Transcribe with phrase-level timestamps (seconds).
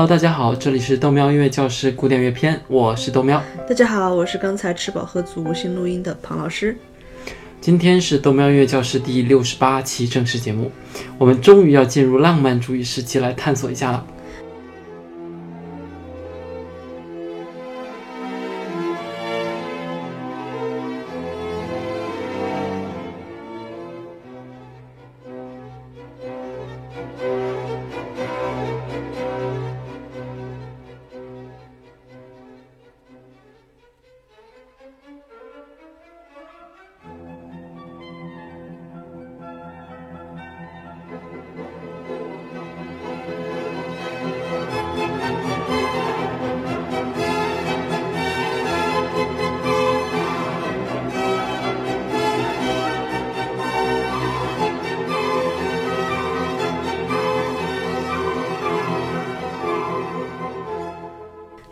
[0.00, 3.42] Hello，大家好，这里是豆喵音乐教室古典乐篇，我是豆喵。
[3.68, 6.74] 大家好，我是刚才吃饱喝足无心录音的庞老师。
[7.60, 10.72] 今天是豆喵音乐教室第六十八期正式节目，
[11.18, 14.02] 我们终于要进入浪漫主义时期来探索一下了。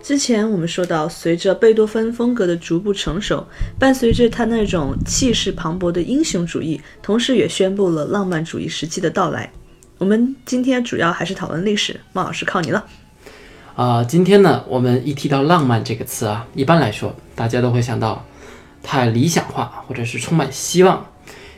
[0.08, 3.46] 之前我们说到，随着贝多芬风格的逐步成熟，
[3.78, 9.52] 伴随着他那种气势磅礴的英雄主义，同时也宣布了浪漫主义时期的到来。
[9.98, 12.86] 我们今天主要还是讨论历史，孟老师靠你了。
[13.76, 18.24] 啊、今天呢，我们一提到浪漫这个词啊，一般来说大家都会想到
[18.82, 21.06] 太理想化，或者是充满希望。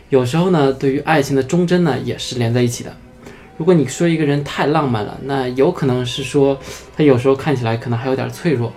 [0.08, 2.96] 有时候呢，对于爱情的忠贞呢，也是连在一起的。
[3.60, 6.58] 如果你说一个人太浪漫了，那有可能是说
[6.96, 8.72] 他有时候看起来可能还有点脆弱。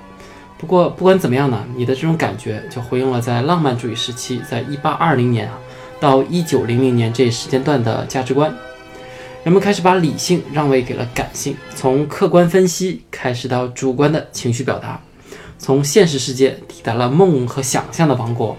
[0.57, 5.57] 不过不管怎么样呢，你的这种感觉就回应了在浪漫主义时期，在一八二零年啊
[6.01, 8.53] 到一九零零年这一时间段的价值观。
[9.45, 14.99] 人们开始把理性让位给了感性，从客观分析开始到主观的情绪表达，
[15.57, 18.57] 从现实世界抵达了梦和想象的王国。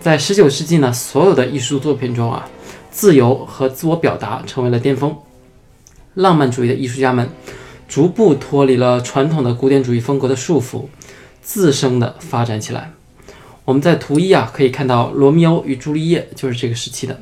[0.00, 2.48] 在十九世纪呢，所有的艺术作品中啊，
[2.90, 5.14] 自由和自我表达成为了巅峰。
[6.14, 7.28] 浪漫主义的艺术家们
[7.88, 10.86] 逐步脱离了传统的古典主义风格的束缚，
[11.40, 12.92] 自生的发展起来。
[13.64, 17.20] 我们在图一啊可以看到，《罗密欧与朱丽叶》就是这个时期的。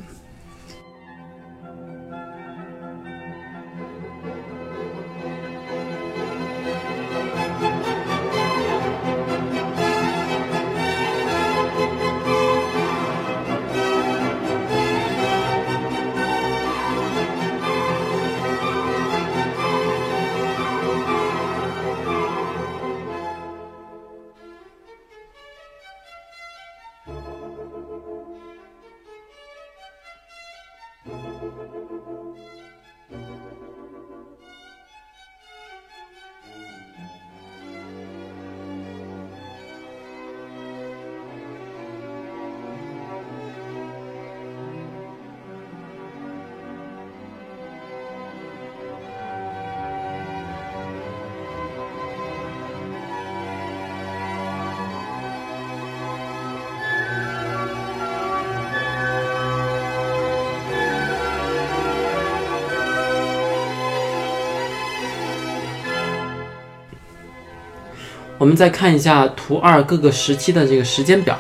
[68.38, 71.37] 我们再看一下图二各个时期的这个时间表，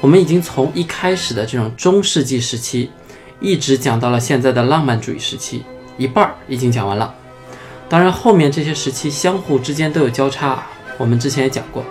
[0.00, 2.88] 我们已经从一开始的这种中世纪时期，
[3.40, 5.64] 一直讲到了现在的浪漫主义时期，
[5.98, 7.12] 一半儿已经讲完了。
[7.88, 10.64] 当然，后面这些时期相互之间都有交叉，
[10.96, 11.84] 我们之前也讲过。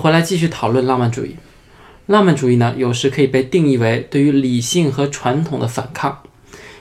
[0.00, 1.36] 回来继续讨论浪漫主义。
[2.06, 6.22] 浪漫主义呢，有时可以被定义为对于理性和传统的反抗，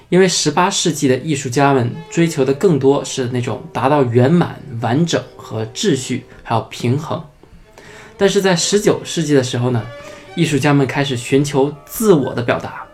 [0.08, 7.22] 因为18世纪的艺术家们追求的更多是那种达到圆满、完整和秩序，还有平衡。
[8.16, 9.86] 但是在19世纪的时候呢，
[10.36, 12.86] 艺术家们开始寻求自我的表达，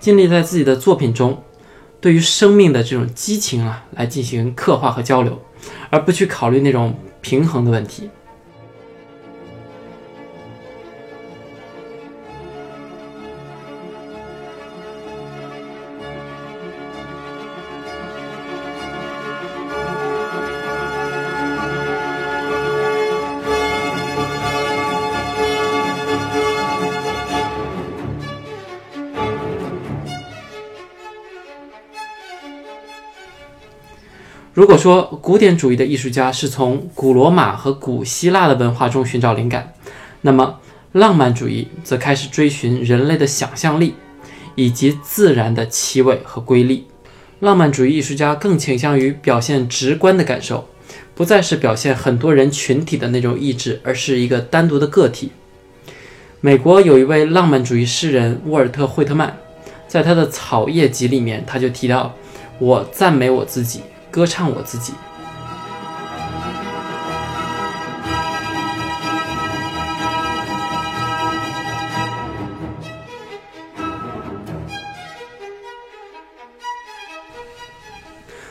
[0.00, 1.40] 尽力在自己的作品中
[2.00, 5.40] 对于生命的这种激情啊来进行刻画和交流，
[5.88, 8.10] 而不去考虑那种平衡的问题。
[34.58, 39.72] 如果说古典主义的艺术家是从古罗马和古希腊的文化中寻找灵感，
[40.22, 40.58] 那么
[40.90, 43.94] 浪漫主义则开始追寻人类的想象力
[44.56, 46.88] 以及自然的气味和瑰丽。
[47.38, 50.68] 浪漫主义艺术家更倾向于表现直观的感受，
[51.14, 55.30] 不再是表现很多人群体的那种意志，而是一个单独的个体。
[56.40, 59.36] 美国有一位浪漫主义诗人沃尔特·惠特曼，
[59.86, 62.12] 在他的《草叶集》里面，他就提到
[62.58, 64.92] ：“我赞美我自己，歌唱我自己。”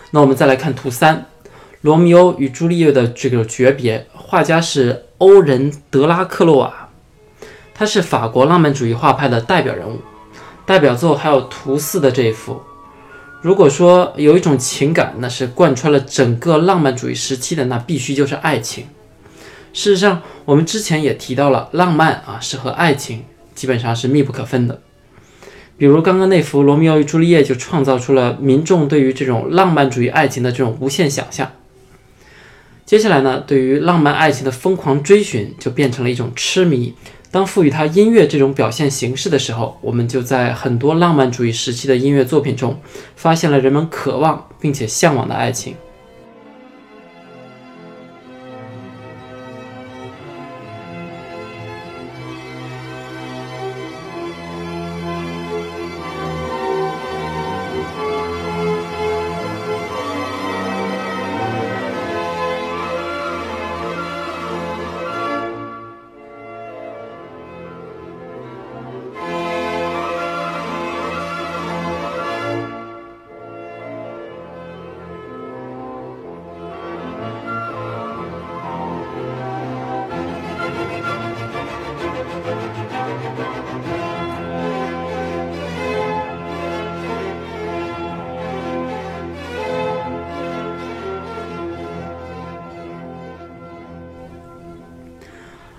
[0.10, 1.18] 那我们再来看图三，
[1.82, 6.90] 《罗密欧与朱丽叶》的这个诀别，画家是欧仁·德拉克洛瓦，
[7.76, 10.00] 他是法国浪漫主义画派的代表人物，
[10.66, 12.60] 代表作还有图四的这一幅。
[13.48, 18.88] 如果说有一种情感，那是贯穿了整个浪漫主义时期的，那必须就是爱情。
[19.72, 23.24] 事实上，我们之前也提到了，浪漫啊是和爱情
[23.56, 24.82] 基本上是密不可分的。
[25.78, 31.50] 比如刚刚那幅《罗密欧与朱丽叶》就创造出了民众对于这种浪漫主义爱情的这种无限想象。
[32.86, 36.94] 接下来呢，对于浪漫爱情的疯狂追寻就变成了一种痴迷。
[37.30, 42.80] 当赋予它音乐这种表现形式的时候，我们就在很多浪漫主义时期的音乐作品中
[43.16, 45.76] 发现了人们渴望并且向往的爱情。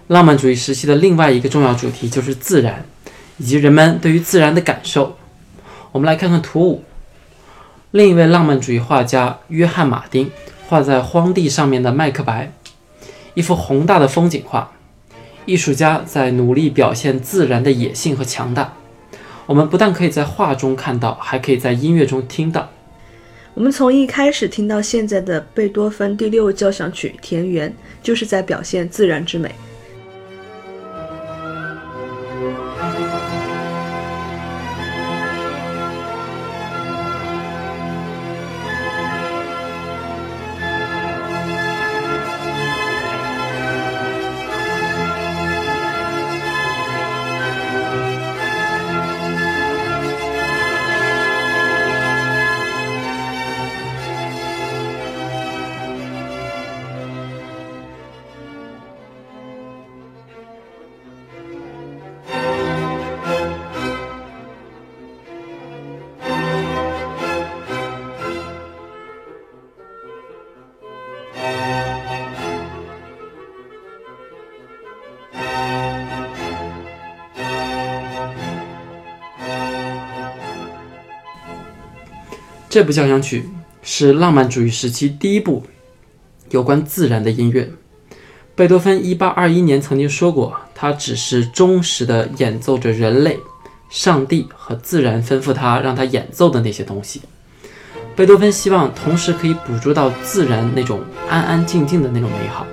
[0.08, 2.84] 浪漫主义时期的另外一个重要主题就是自然，
[3.36, 5.16] 以及人们对于自然的感受。
[5.92, 6.82] 我们来看看图五，
[7.90, 10.30] 另一位浪漫主义画家约翰·马丁
[10.66, 12.52] 画在荒地上面的《麦克白》，
[13.34, 14.72] 一幅宏大的风景画。
[15.44, 18.74] 艺术家在努力表现自然的野性和强大。
[19.44, 22.70] 我们不但可以在画中看到，还可以在音乐中听到。
[23.54, 27.70] 我们从一开始听到现在的贝多芬第六交响曲《田园》，
[28.02, 29.54] 就是在表现自然之美。
[82.78, 83.42] 这部交响曲
[83.82, 85.64] 是浪漫主义时期第一部
[86.50, 87.68] 有关自然的音乐。
[88.54, 93.36] 贝多芬1821年曾经说过，他只是忠实的演奏着人类、
[93.90, 97.22] 上帝和自然吩咐他让他演奏的那些东西。
[98.14, 102.64] 贝多芬希望同时可以捕捉到自然那种安安静静的那种美好，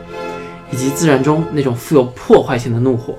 [0.72, 3.18] 以及自然中那种富有破坏性的怒火。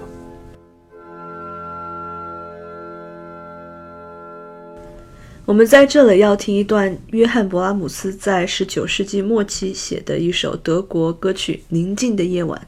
[5.47, 12.61] 我们在这里要听一段约翰·勃拉姆斯在19世纪末期写的一首德国歌曲《宁静的夜晚》，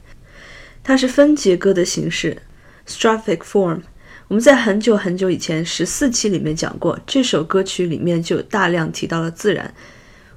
[0.81, 2.37] 它是分节歌的形式
[2.87, 3.81] （Strophic form）。
[4.29, 9.73] 我们在很久很久以前十四期里面讲过，这首歌曲里面就大量提到了自然。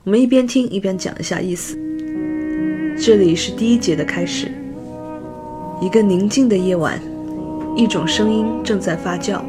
[0.02, 1.78] 我们一边听一边讲一下意思。
[3.00, 4.50] 这里是第一节的开始，
[5.80, 7.00] 一个宁静的夜晚，
[7.76, 9.40] 一种声音正在发酵。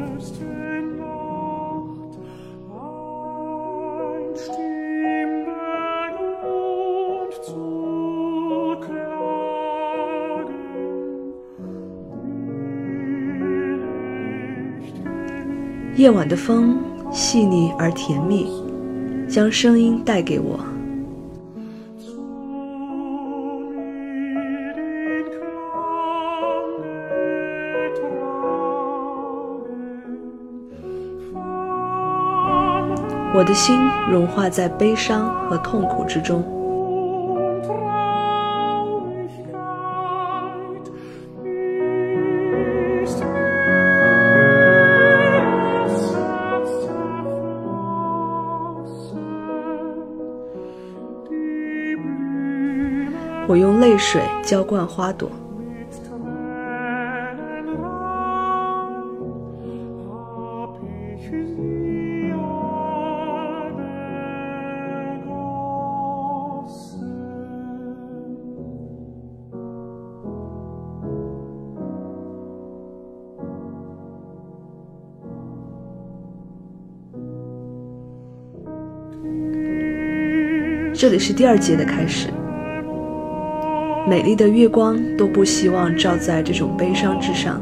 [15.96, 16.76] 夜晚的风
[17.12, 18.46] 细腻而甜蜜，
[19.28, 20.58] 将声音带给我。
[33.36, 33.76] 我的心
[34.10, 36.63] 融化在悲伤和痛苦之中。
[53.46, 55.30] 我用泪水浇灌花朵。
[80.94, 82.43] 这里是第二节的开始。
[84.06, 87.60] 美丽的月光都不希望照在这种悲伤之上。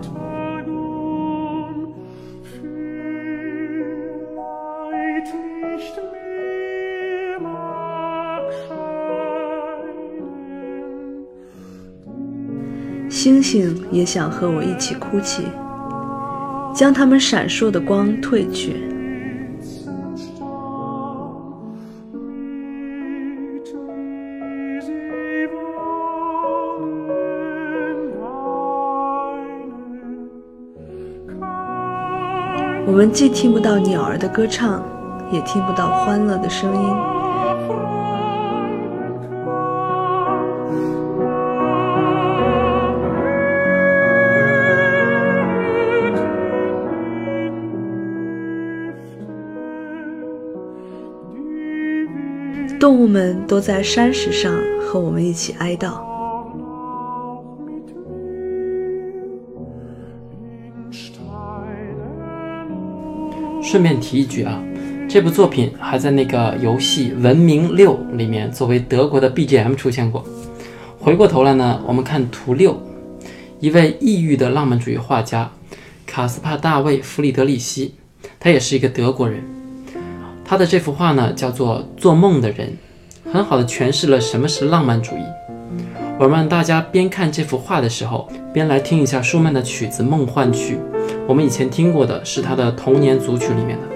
[13.08, 15.44] 星星也想和我一起哭泣，
[16.74, 18.91] 将它们闪烁的光褪去。
[32.92, 34.82] 我们既听不到鸟儿的歌唱，
[35.30, 36.82] 也听不到欢乐的声音。
[52.78, 56.11] 动物们都在山石上和我们一起哀悼。
[63.62, 64.60] 顺便提一句啊，
[65.08, 70.24] 这部作品还在那个游戏《文明六》里面作为德国的 BGM 出现过。
[70.98, 72.80] 回过头来呢，我们看图六，
[73.60, 75.50] 一位异域的浪漫主义画家
[76.06, 77.94] 卡斯帕大卫弗里德里希，
[78.40, 79.42] 他也是一个德国人。
[80.44, 82.76] 他的这幅画呢叫做《做梦的人》，
[83.32, 85.22] 很好的诠释了什么是浪漫主义。
[86.18, 90.74] 我们大家边看这幅画的时候，边来听一下舒曼的曲子《梦幻曲》。
[91.26, 93.92] 我们以前听过的是他的童年组曲里面的。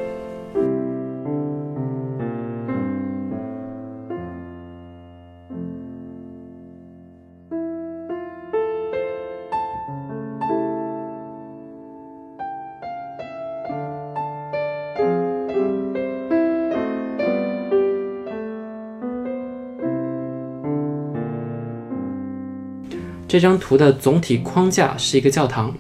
[23.28, 25.74] 这张图的总体框架是一个教堂。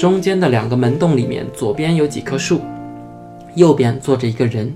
[0.00, 2.62] 中间的两个门洞里面，左边有几棵树，
[3.54, 4.72] 右边坐着一个人。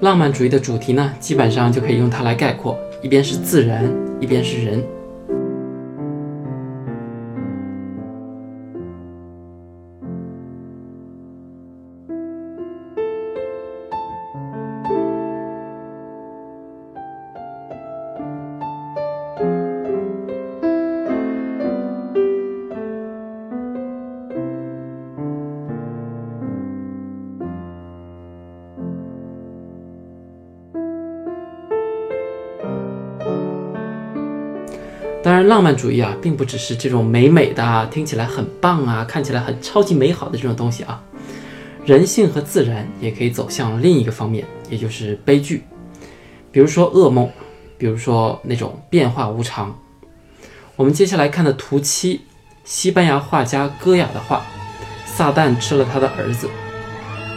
[0.00, 3.84] 浪漫主义的主题呢，基本上就可以用它来概括：一边是自然，
[4.20, 4.82] 一边是人。
[35.22, 41.00] 当然，浪漫主义啊，并不只是这种美美的、听起来很棒啊，看起来很超级美好的这种东西啊。
[41.86, 45.62] 人性和自然也可以走向另一个方面，也就是悲剧。
[46.50, 47.30] 比如说噩梦，
[47.78, 49.76] 比如说那种变化无常。
[50.74, 52.22] 我们接下来看的图七，
[52.64, 54.38] 西班牙画家戈雅的画
[55.06, 56.46] 《撒旦吃了他的儿子》。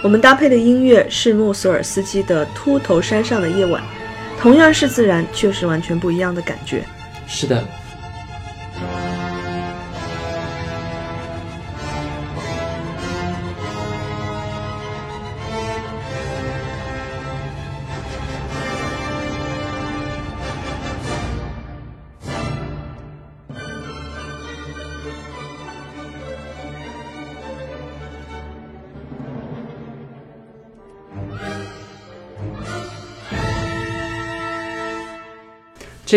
[0.03, 3.81] 我们搭配的音乐是莫索尔斯基的《秃头山上的夜晚》，
[4.41, 6.83] 同样是自然，却是完全不一样的感觉。
[7.27, 7.84] 是的。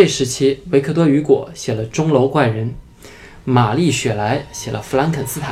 [0.00, 2.68] 这时期，维克多·雨果写了《钟楼怪人》，
[3.42, 5.50] 玛丽·雪莱写了《弗兰肯斯坦》，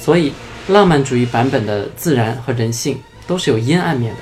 [0.00, 0.32] 所以
[0.68, 4.20] 浪漫主义版本的自然和人性都是有阴暗面的。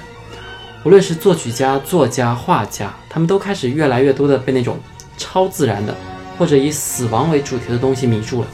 [0.87, 4.79] 无论是作曲家、作家、画家，他们都开始越来越多的被那种
[5.19, 5.95] 超自然的
[6.39, 8.49] 或者以死亡为主题的东西迷住了。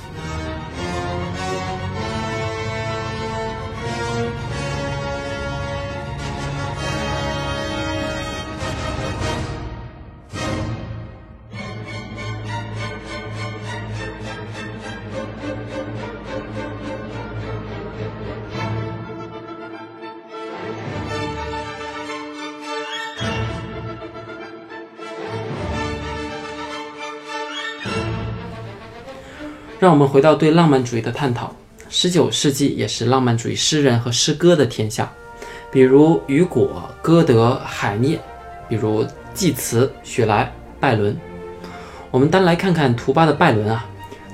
[29.79, 31.55] 让我们回到对浪漫主义的探讨。
[31.89, 35.11] 十九世纪也是浪漫主义诗人和诗歌的天下，
[35.73, 38.21] 比如雨果、歌德、海涅，
[38.69, 41.17] 比如济慈、雪莱、拜伦。
[42.11, 43.87] 我们单来看看图巴的拜伦啊，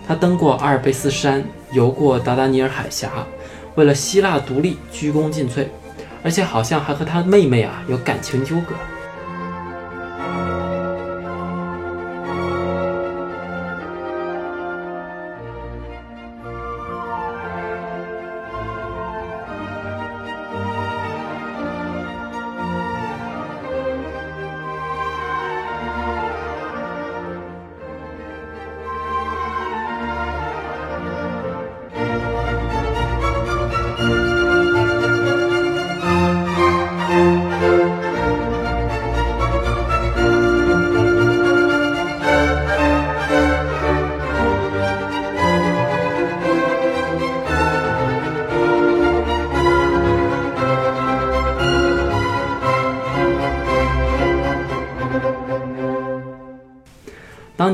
[0.08, 3.10] 他登过阿尔卑斯山，游过达达尼尔海峡，
[3.74, 5.66] 为了希腊独立鞠躬尽瘁，
[6.24, 8.74] 而且好像还和他妹妹啊有感情纠葛。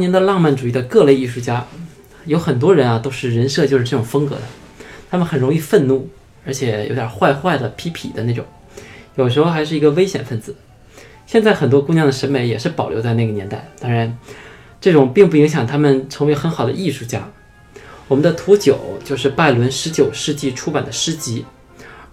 [0.01, 1.63] 当年的浪漫主义的各类艺术家，
[2.25, 4.43] 有很多人啊，都是人设就是这种风格的。
[5.11, 6.09] 他们很容易愤怒，
[6.47, 8.43] 而且有点坏坏的、痞痞的那种，
[9.17, 10.57] 有时候还是一个危险分子。
[11.27, 14.17] 现在很多姑娘的审美也是保留在那个年代，当然，
[14.81, 17.29] 这种并不影响他们成为很好的艺术家。
[18.09, 21.45] 我们的图九就是拜伦十九世纪出版的诗集，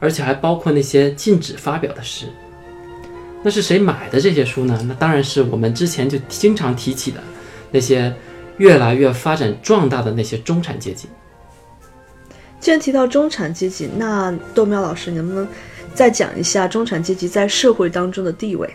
[0.02, 2.26] 而且还包括那些禁止发表的诗。
[3.44, 4.78] 那是谁买的这些书呢？
[4.86, 7.24] 那当然是我们之前就经常提起的。
[7.72, 8.14] 那些
[8.58, 11.08] 越来越发展壮大的那些中产阶级。
[12.60, 15.48] 既然提到中产阶级，那豆苗老师能不能
[15.94, 18.68] 再讲一下中产阶级在社会当中的地位？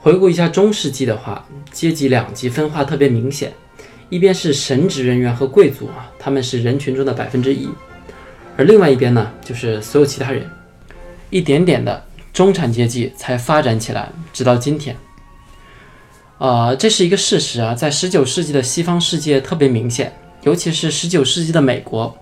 [0.00, 3.52] 回顾一下中世纪的话，阶级两极分化特别明显，
[4.08, 7.68] 一边是神职人员和贵族啊，他们是人群中的百分之一，
[8.56, 10.48] 而另外一边呢，就是所有其他人。
[11.30, 14.96] 一点点的中产阶级才发展起来，直到今天。
[16.42, 22.12] 呃，这是一个事实啊，在十九世纪的西方世界特别明显，尤其是十九世纪的美国，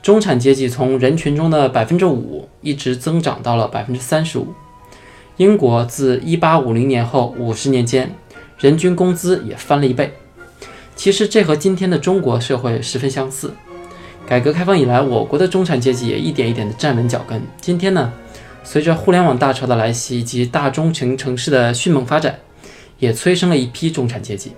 [0.00, 4.46] 中产阶级从人群中的百分之五一直增长到了百分之三十五。
[5.36, 8.10] 英国自一八五零年后五十年间，
[8.58, 10.10] 人均工资也翻了一倍。
[10.94, 13.52] 其实这和今天的中国社会十分相似。
[14.26, 17.42] 改革开放以来，我国的中产阶级也一点一点的站稳脚跟。
[17.60, 18.10] 今天呢，
[18.64, 22.38] 随着互联网大潮的来袭以及大中型城市的迅猛发展。
[22.98, 24.52] 也催生了一批中产阶级。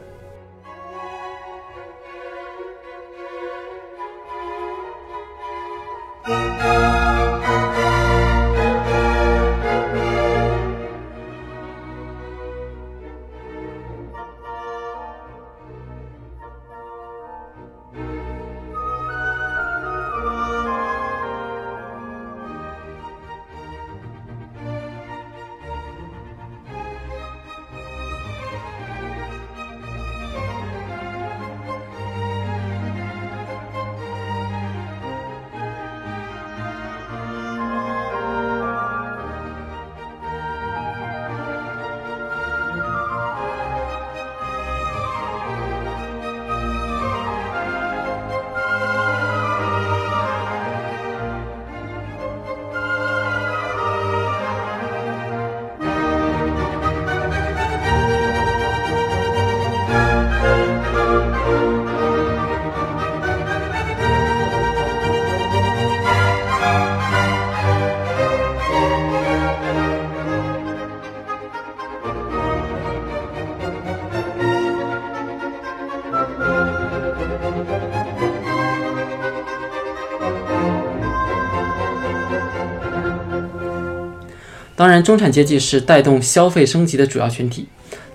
[84.78, 87.66] 当然，中产阶级是带动消费升级的主要群体。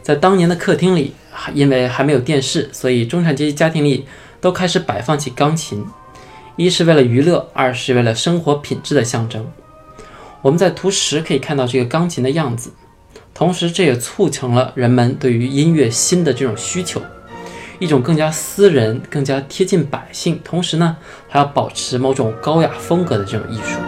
[0.01, 1.13] 在当年的客厅里，
[1.53, 4.05] 因为还没有电视，所以中产阶级家庭里
[4.39, 5.85] 都开始摆放起钢琴，
[6.55, 9.45] 一是为了娱乐，二是为了生活品质的象征。
[10.41, 12.71] 我们在图十可以看到这个钢琴的样子，
[13.33, 17.01] 同时这也促成了人们对于音乐新的这种需求，
[17.77, 20.95] 一种更加私人、更加贴近百姓，同时呢
[21.27, 23.81] 还要保持某种高雅风格的这种艺术。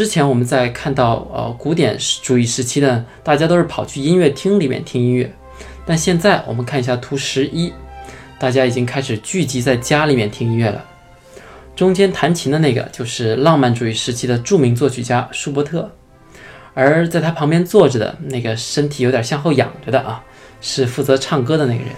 [0.00, 5.30] 之前我们在看到呃古典主义时期的，大家都是跑去音乐厅里面听音乐，
[5.84, 7.70] 但现在我们看一下图十一，
[8.38, 10.82] 大家已经开始聚集在家里面听音乐了。
[11.76, 15.92] 中间弹琴的那个就是浪漫主义时期的著名作曲家舒伯特，
[16.72, 20.24] 而在他旁边坐着的那个身体有点向后仰着的啊，
[20.62, 21.92] 是负责唱歌的那个人。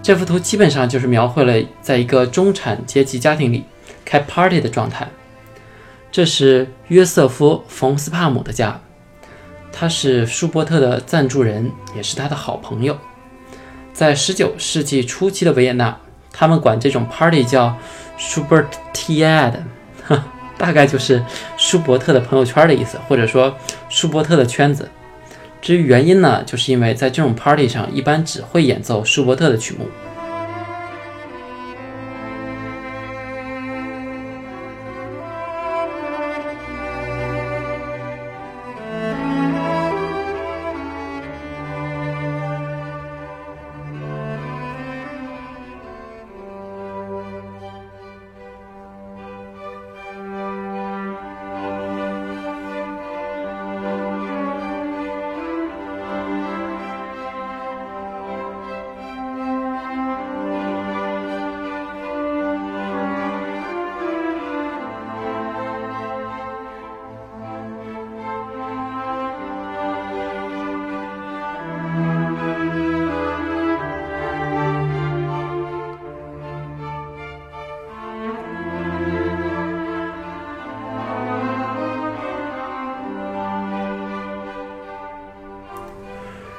[0.00, 3.64] 这幅图基本上就是描绘了在一个中产阶级家庭里
[4.04, 5.08] 开 party 的状态。
[6.10, 8.80] 这是约瑟夫·冯斯帕姆的家，
[9.72, 12.96] 他是舒伯特的赞助人，也是他的好朋友。
[13.92, 15.96] 在19世纪初期的维也纳，
[16.32, 17.76] 他们管这种 party 叫。
[18.18, 19.52] 舒伯特 ad，
[20.58, 21.24] 大概就是
[21.56, 23.56] 舒伯特的朋友圈的意思，或者说
[23.88, 24.90] 舒伯特的圈子。
[25.62, 29.86] 至于原因呢，就是因为在这种 party 上，一般只会演奏舒伯特的曲目。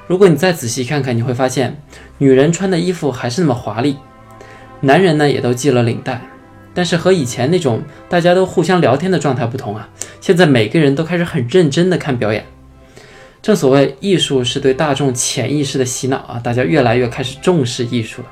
[0.09, 1.79] 如果你再仔细看看，你会发现，
[2.17, 3.95] 女人穿的衣服还是那么华丽，
[4.81, 6.19] 男人呢也都系了领带，
[6.73, 9.87] 但是和以前那种大家都互相聊天的状态不同啊，
[10.19, 12.43] 现在每个人都开始很认真的看表演。
[13.43, 18.27] 正所谓，艺术是对大众潜意识的洗脑啊，大家越来越开始重视艺术了。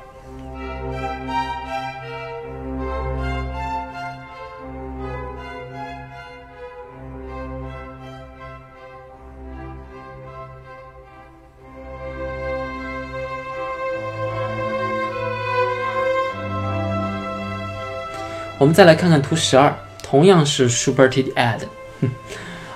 [18.58, 21.60] 我们再来看看图十二，同样是 Schubert ad，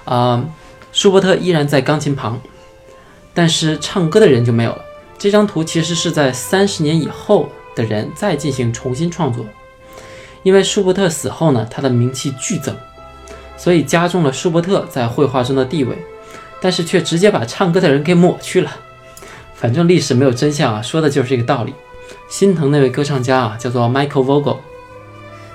[0.05, 0.45] 啊，
[0.93, 2.41] 舒伯特依然在钢琴旁，
[3.35, 4.85] 但是唱歌的人就没有了。
[5.19, 9.45] 这张图其实是在三十年以后的人再进行重新创作，
[10.45, 12.77] 因为舒伯特死后呢，他的名气剧增，
[13.57, 15.99] 所以加重了舒伯特在绘画中的地位，
[16.61, 18.71] 但是却直接把唱歌的人给抹去了。
[19.55, 21.75] 反正历史没有真相啊，说的就是这个道理。
[22.29, 24.59] 心疼那位歌唱家啊，叫做 Michael Vogel。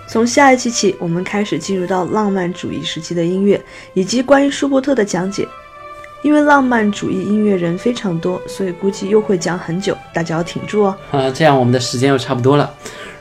[0.07, 3.61] 从下一期起，我们开始进入到浪漫主义时期的音乐
[3.93, 5.47] 以及关于舒伯特的讲解。
[6.23, 10.97] 因为浪漫主义音乐人非常多，所以估计又会讲很久，大家要挺住哦。
[11.11, 12.73] 啊，这样我们的时间又差不多了。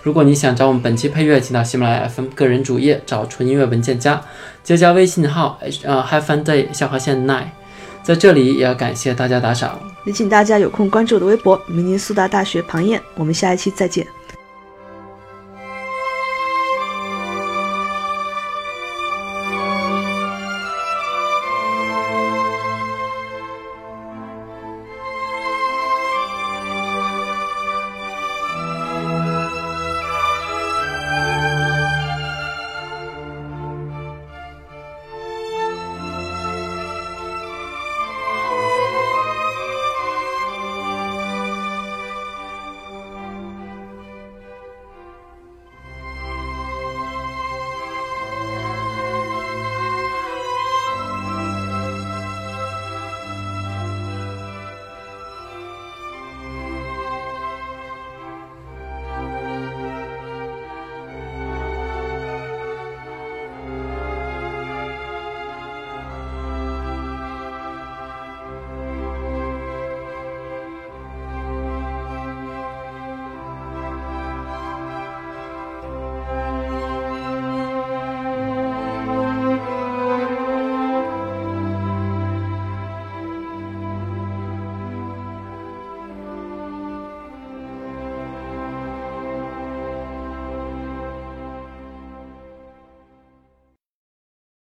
[0.02, 4.20] 如果你想找我们本期配乐，请到喜马拉雅 FM 个人主页找纯音乐文件夹，
[4.64, 7.48] 就加微信号呃 Have Fun Day 下划线 Nine。
[8.02, 13.00] 在这里也要感谢大家打赏，也请大家有空关注我的微博“明尼苏达大学庞燕”。
[13.16, 14.06] 我们下一期再见。